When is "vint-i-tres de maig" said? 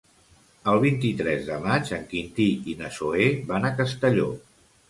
0.83-1.91